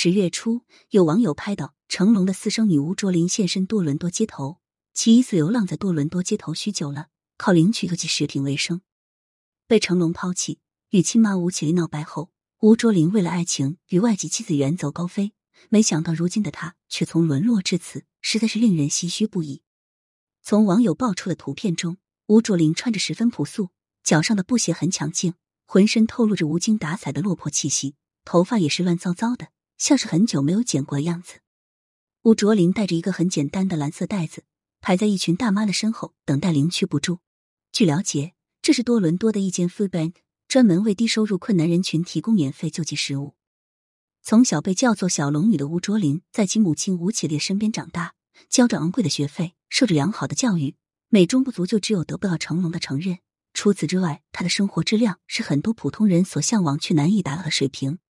[0.00, 4.60] 十月初，有网友拍到成龙的私生女吴卓林现身多伦多街头，
[4.94, 8.80] 其疑似流浪在多伦多街头许久了，靠领取救济食品为生，
[9.66, 12.30] 被成龙抛弃，与亲妈吴绮莉闹掰后，
[12.60, 15.32] 吴卓林为了爱情与外籍妻子远走高飞，
[15.68, 19.62] 没想到如今的他却从沦落至此，实在是令人唏嘘不已。
[20.40, 21.96] 从网友爆出的图片中，
[22.28, 23.70] 吴卓林穿着十分朴素，
[24.04, 25.34] 脚上的布鞋很抢镜，
[25.66, 29.48] 浑身透露着无精打采的落魄气息，头发也是乱糟糟的。
[29.78, 31.40] 像是很久没有剪过的样子。
[32.22, 34.44] 吴卓林带着一个很简单的蓝色袋子，
[34.80, 37.20] 排在一群大妈的身后，等待领取补助。
[37.72, 40.14] 据了解，这是多伦多的一间 food bank，
[40.46, 43.34] 专门为低收入困难人群提供免费救济食物。
[44.20, 48.14] 从小被叫做小龙女的吴卓林，在其母亲吴绮莉身边长大，
[48.50, 50.74] 交着昂贵的学费，受着良好的教育，
[51.08, 53.18] 美中不足就只有得不到成龙的承认。
[53.54, 58.00] 除此之外，他的生活质量是很多普通人所向往却难以达到的水平。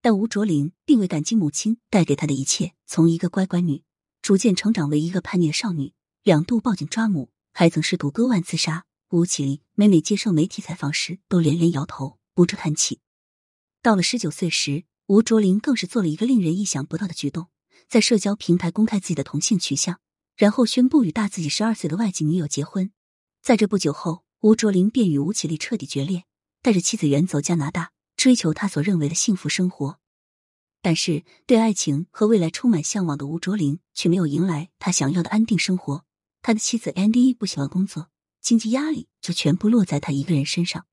[0.00, 3.82] 但吴卓林并未感激母亲带给他的一切，从一个乖乖女
[4.22, 8.84] 逐渐成长为一个叛逆少女，两度报警抓母，还曾试图割腕自杀。
[9.10, 13.00] 吴绮莉每每接受媒体采访时，都连连摇头，不住叹气。
[13.82, 17.48] 到了十九岁时，吴卓林更是做了一个令人意想不到的举动，
[17.88, 19.98] 在社交平台公开自己的同性取向，
[20.36, 22.92] 然后宣布与大自己十二岁的外籍女友结婚。
[23.40, 26.24] 在这不久后，吴卓林便与吴绮莉彻底决裂，
[26.60, 27.92] 带着妻子远走加拿大。
[28.18, 30.00] 追求他所认为的幸福生活，
[30.82, 36.04] 但是对爱情和未来充满向往的吴卓林却没有迎来他想要的安定生活。
[36.42, 38.10] 他的妻子 Andy 不喜欢工作，
[38.40, 40.86] 经济压力就全部落在他一个人身上。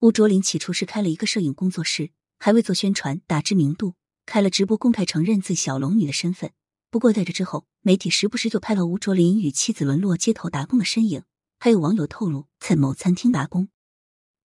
[0.00, 3.94] 吴卓林起初是开了一个摄影工作室，还为做宣传打知名度，
[4.26, 6.50] 开了直播公开承认自小龙女的身份。
[6.90, 11.22] 不过在这之后，媒体时不时就拍到吴卓林与妻子沦落街头打工的身影，
[11.60, 13.68] 还有网友透露在某餐厅打工。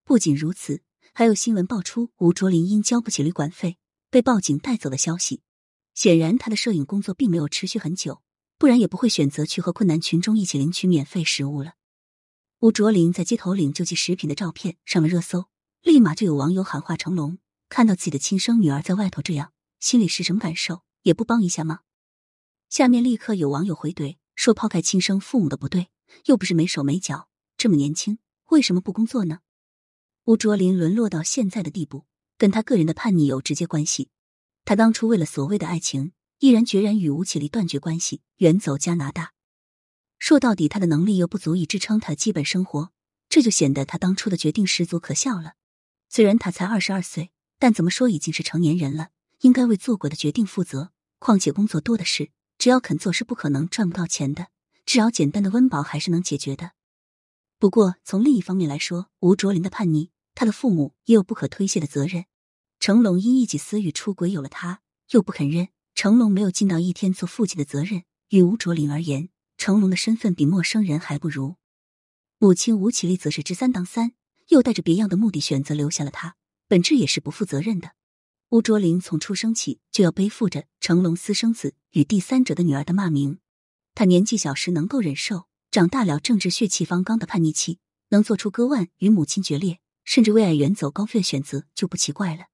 [0.03, 0.83] 不仅如此。
[1.17, 3.77] 还有新闻爆出吴卓林因交不起旅馆费
[4.09, 5.39] 被报警带走的消息。
[5.93, 8.21] 显然，他的摄影工作并没有持续很久，
[8.57, 11.75] 不然也不会选择去和困难群众一起领取免费食物了。
[12.59, 15.45] 吴卓林在街头领救济食品的照片上了热搜，
[15.83, 17.37] 立马就有网友喊话成龙：
[17.69, 20.81] 看到自己的亲生女儿在外头这样，心里是什么感受？
[21.03, 21.79] 也不帮一下吗？
[22.67, 25.87] 下面立刻有网友回怼说：抛开亲生父母的不对，
[26.25, 28.19] 又不是没手没脚，这么年轻，
[28.49, 29.39] 为什么不工作呢？
[30.25, 34.09] 吴卓林沦落到现在的地步，跟他个人的叛逆有直接关系。
[34.63, 39.33] 他当初为了所谓的爱情，毅然决然与吴绮莉断绝关系，远走加拿大。
[40.17, 42.91] 说到底，他的能力又不足以支撑他的基本生活，
[43.29, 45.53] 这就显得他当初的决定十足可笑了。
[46.09, 49.09] 虽然他才二十二岁，但怎么说已经是成年人了，
[49.41, 50.91] 应该为做过的决定负责。
[51.19, 54.47] 况且工作多的是，只要肯做，是不可能赚不到钱的。
[54.87, 56.71] 至少简单的温饱还是能解决的。
[57.59, 60.09] 不过从另一方面来说，吴卓林的叛逆。
[60.35, 62.25] 他的父母也有不可推卸的责任。
[62.79, 68.03] 成龙因一己私欲出轨，有了他又不肯认，成龙没有尽到一天做父亲的责任。
[68.29, 71.55] 与吴卓林而言，成龙的身份比陌生人还不如。
[72.37, 74.13] 母亲吴绮莉则是知三当三，
[74.49, 76.35] 又带着别样的目的选择留下了他，
[76.67, 77.91] 本质也是不负责任的。
[78.49, 83.39] 吴卓林从出生起就要背负着成龙私生子与第三者的女儿的骂名。
[83.93, 87.79] 他年纪小时能够忍受，长大了正值血气方刚的叛逆期，
[88.09, 89.79] 能做出割腕与母亲决裂。
[90.05, 92.45] 甚至为爱远走高飞的选择就不奇怪了。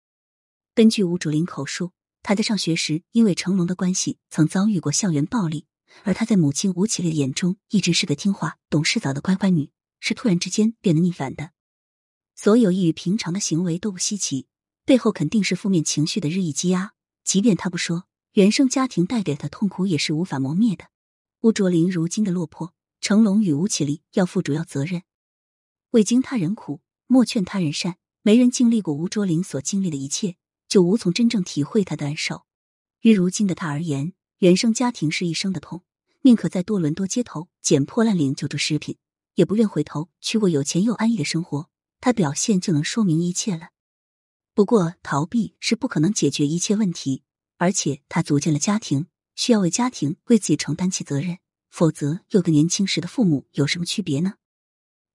[0.74, 1.92] 根据吴卓林口述，
[2.24, 5.68] 他在上学时因为成龙的关系，曾遭遇过校园暴力。
[6.04, 11.52] 而他在母亲吴绮莉的眼中，一直是个听话、懂事早的乖乖女，是突然之间变得逆反的。
[12.34, 14.48] 所有异于平常的行为都不稀奇，
[14.86, 16.94] 背后肯定是负面情绪的日益积压。
[17.26, 20.86] 即便他不说，原生家庭带给他痛苦也是无法磨灭的。
[21.42, 25.04] 吴卓林如今的落魄，成龙与吴绮莉要负主要责任。
[25.90, 26.80] 未经他人苦。
[27.12, 30.38] 莫劝他人善，没人经历过吴卓林所经历的一切，
[30.70, 32.46] 就无从真正体会他的难受。
[33.02, 35.84] 于如今的他而言，原生家庭是一生的痛，
[36.22, 38.96] 宁可在多伦多街头捡破烂领救助食品，
[39.36, 41.70] 也不愿回头去过有钱又安逸的生活。
[42.00, 43.72] 他表现就能说明一切了。
[44.54, 47.24] 不过，逃避是不可能解决一切问题，
[47.58, 54.36] 而且他组建了家庭，需要为家庭为自己承担起责任，否则又跟年轻时的父母有什么区别呢？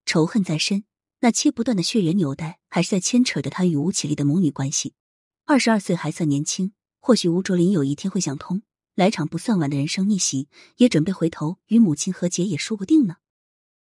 [0.04, 0.84] 仇恨在身。
[1.20, 4.94] 那切不断的血缘纽带，还是在牵扯着他与吴绮莉的母女关系。
[5.44, 8.62] 二十二岁还算年轻，或许吴卓林有一天会想通，
[8.94, 13.16] 来场不算晚的人生逆袭，也准备回头与母亲和解，也说不定呢。